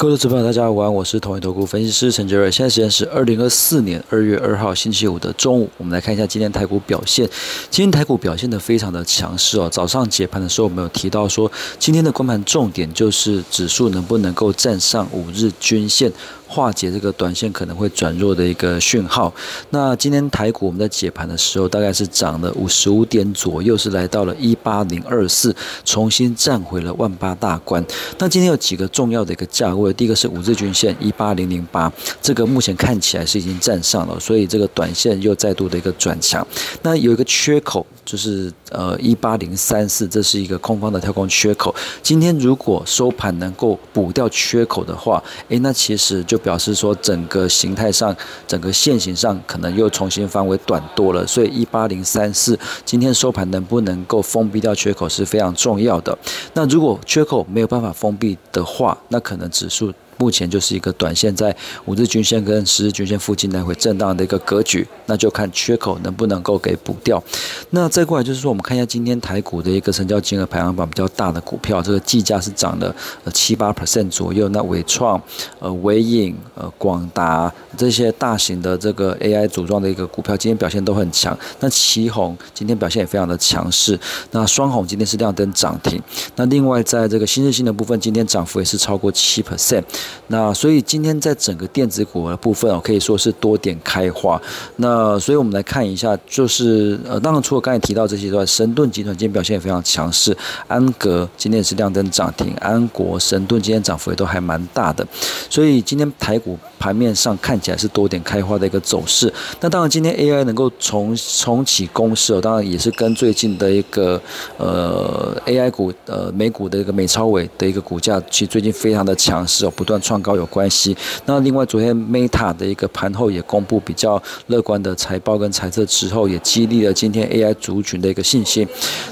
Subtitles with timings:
[0.00, 2.48] 各位朋友，大家好，我是统一投顾分析师陈杰瑞。
[2.52, 7.28] 现在时间是二零二四年二月二号星期五的中午，我们来看一下今天台股表现。
[7.68, 9.68] 今天台股表现的非常的强势哦。
[9.68, 11.50] 早上解盘的时候，我们有提到说，
[11.80, 16.12] 今天的光盘重点就是指数能不能够站上五日均线。
[16.48, 19.32] 化解这个短线可能会转弱的一个讯号。
[19.70, 25.54] 那今天台股我们在解盘的时候，大概是涨了五十五点左右，是来到了一八零二四，
[25.84, 27.84] 重新站回了万八大关。
[28.18, 36.46] 那今天有几个重要的一个价位，第一个是五日均线一八零零八，这个目前看起来是已经站上了，所以这个短线又再度的一个转强。
[36.82, 37.86] 那有一个缺口。
[38.08, 41.74] 就是呃一八零三四，这是一个空方的跳空缺口。
[42.02, 48.16] 今天如果收盘能够补掉缺口的话，诶，那其实就表示说整个形态上、
[48.46, 51.26] 整个线型上可能又重新翻为短多了。
[51.26, 56.16] 所以一八零三四今天收盘能不能够封闭掉缺口是非常重要的。
[56.54, 59.92] 那如果缺口没有办法封闭的话，那可能指数。
[60.18, 61.54] 目前就是一个短线在
[61.86, 67.22] 五日均线跟十日均线附近来回震荡的一个格局，那就看缺口能不能够给补掉。
[67.70, 74.48] 那再过来就是说，我们看一下今天台股的一个成交金额排行榜比较大的股票，这个计价是涨了呃七八 percent 左右。
[74.48, 75.20] 那伟创、
[75.60, 81.38] 呃伟影、呃广达这些大型的这个 AI 组装的一个股票，今天表现都很强。
[81.60, 83.98] 那旗宏今天表现也非常的强势。
[84.32, 86.02] 那双红今天是亮灯涨停。
[86.36, 89.82] 那另外在这个新日新的部分，今天涨幅也是超过七 percent。
[90.28, 94.40] 那所以今天在整个电子股的部分哦，可以说是多点开花。
[94.76, 100.36] 那所以我们来看一下，就是呃，当然除了刚才提到这些之外，神盾集团今天表现也非常强势，
[100.66, 105.06] 安格今天也是亮灯涨停，安国、神盾今天涨幅也都还蛮大的。
[105.50, 109.32] 所以今天台股盘面上看起来是多点开花的一个走势。
[109.60, 114.20] 那当然今天 AI 能够重重启攻势哦，当然也是跟最近的一个
[114.56, 119.97] 呃 AI 股呃美股的一个美超伟的一个股价，其实最近非常的强势哦，不断。
[120.00, 120.96] 创高有关系。
[121.26, 128.66] 那另外，昨天 Meta 的一个盘后也公布比较乐观的财报跟财测之后，也激励了今天 AI 族群的一个信心。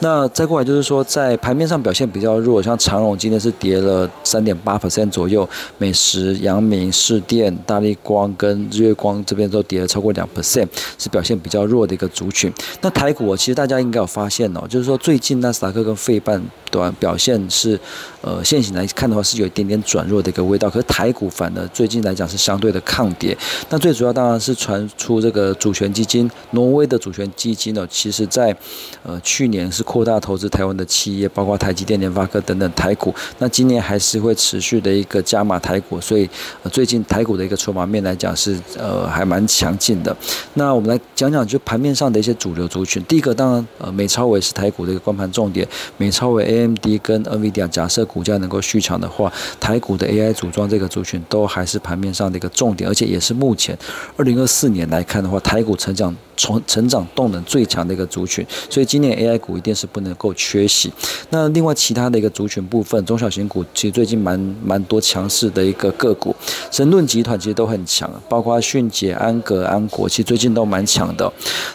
[0.00, 10.66] 那再过来就是说，在盘面上表现比较弱，像长荣今天是跌了三点八 percent 左右，美食、阳明、市电、大力光跟日月光这边都跌了超过两 percent，
[10.98, 12.50] 是表现比较弱的一个族群。
[12.80, 17.78] 那台股，其实大家应该有发现哦，就是说最近纳斯达克跟费半短表现是，
[18.22, 20.69] 呃，现行来看的话是有一点点转弱的一个味道。
[20.70, 23.36] 可是台股反而最近来讲是相对的抗跌，
[23.68, 28.56] 那最主要当然是传出这个主权基金，挪威的主权基金呢，其实在
[29.02, 36.28] 呃去年是扩大投资台湾的企业，包括台积电、联发科等等台股，那今年还是会持续的一个加码台股，所以
[36.62, 40.16] 呃最近台股的一个筹码面来讲是呃还蛮强劲的。
[40.54, 45.66] 那我们来讲讲就盘面上的一些主流族群，第一个当然呃美超伟是台股的一个光盘重点，
[45.96, 50.59] 美超伟 AMD 跟 NVIDIA 假设股价能够续强的话，台股的 AI 组装。
[50.68, 53.78] 这个族群都还是盘面上的一个重点，而且也是目前
[54.16, 56.14] 二零二四年来看的话，台股成长。
[56.40, 60.90] 从成长动能最强的一个族群，所以今年 AI 股一定是不能够缺席。
[61.28, 66.34] 那另外其他的一个族群部分，中小型股其实最近蛮蛮多强势的一个个股，
[66.70, 71.30] 神盾集团其实都很强，包括迅捷、安格、安国，其实最近都蛮强的。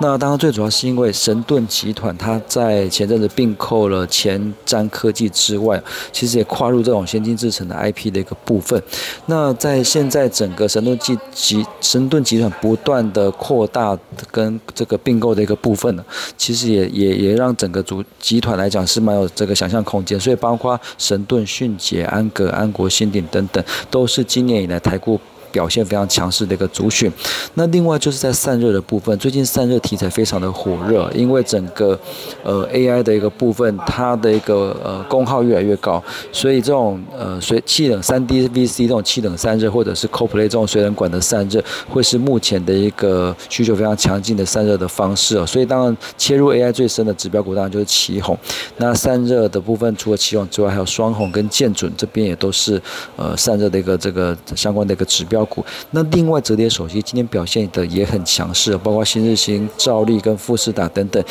[0.00, 8.82] 那当然最主要是因为神盾集团它在前阵子并购了前瞻科技之外，其实也跨入这种先进制程的 IP 的一个部分。
[9.26, 13.98] 那在现在整个神盾集集神盾集团不断的扩大
[14.30, 16.04] 跟这个并购的一个部分呢，
[16.36, 25.20] 其实也也也让整个组集团来讲是蛮有这个想象空间，所以包括神盾、迅捷、安格、安国、新鼎等等，都是今年以来台股。
[25.56, 27.10] 表现非常强势的一个族群，
[27.54, 31.98] 那另外就是在散热的部分，最近散热题材非常的火热，因为整个
[32.44, 45.46] 呃 AI 的一个部分，它的一个呃功耗越来越高，所以这种呃水气冷三 D VC 这种气冷散热，或者是 CoPlay 这种水冷管的散热，会是目前的一个需求非常强劲的散热的方式哦。
[45.46, 48.38] 所以当然切入 AI 最深的指标股当然就是奇宏，
[48.76, 52.78] 那散热的部分除了奇宏之外，还有双红跟建准这边也都是
[53.16, 55.45] 呃散热的一个这个相关的一个指标。
[55.90, 61.22] 那另外折叠手机今天表现的也很强势，包括新日新、兆利跟富士达等等。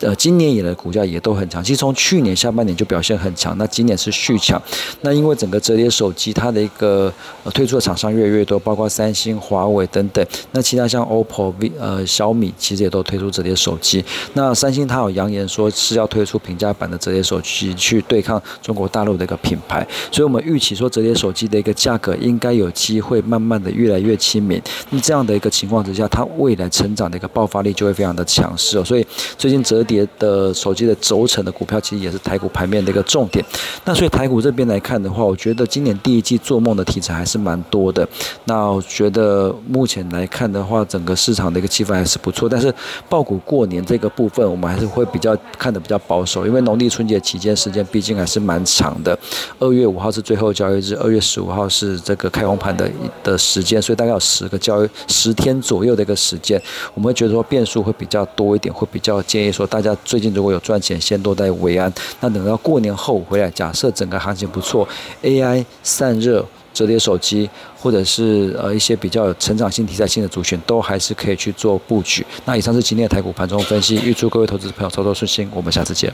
[0.00, 4.60] 呃，今年以来股价也都很强，其实从去年下半年就表现很强，那今年是续强。
[5.02, 7.12] 那因为整个折叠手机它的一个
[7.44, 10.24] 呃推出的厂商越来越多，包括三星、华为等等。
[10.52, 14.04] 那其他像 OPPO、V 呃小米，其实也都推出折叠手机。
[14.34, 24.60] 那三星它有扬言说是要推出平价版的折叠手机去对抗中国大陆的一个品牌，所以我们预期说折叠手机的一个价格应该有机会慢慢的越来越亲民。
[24.90, 28.84] 那这样的一个情况之下，它未来成长的一个爆发力就会非常的强势哦。
[28.84, 29.04] 所以
[29.36, 33.42] 最近折叠的手机的轴承的股票，其实也是台股盘面的一个重点。
[33.84, 38.06] 那所以台股这边来看的话，我觉得今年第一季做梦的题材还是蛮多的。
[38.44, 42.48] 那我觉得目前来看的话，整个市场的一个气氛还是不错。
[42.48, 42.72] 但是
[43.08, 49.18] 爆股过年这个部分，我们还是会比较看的比较保守，因为农历春节期间时间毕竟还是蛮长的。
[49.58, 52.88] 二月五号是最后交易日，二月十五号是这个开红盘的
[53.24, 56.60] 的时间，所以大概有十个交易十天左右的一个时间，
[56.94, 61.92] 我们会觉得说变数会比较多一点，会比较建议说大大家最近如果有赚钱，先多在为安。
[62.20, 64.86] 那等到过年后回来，假设整个行情不错
[65.22, 66.44] ，AI 散热、
[66.74, 72.26] 折叠手机，或者是呃一些比较有成长性题材性的族群，都还是可以去做布局。
[72.44, 76.12] 那以上是今天的台股盘中分析，预祝各位投资朋友操作顺心，我们下次见。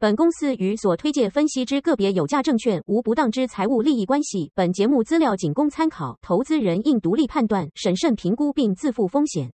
[0.00, 4.50] 本公司与所推介分析之个别有价证券无不当之财务利益关系。
[4.52, 9.52] 本节目资料仅供参考，投资人应独立判断、审慎评估并自负风险。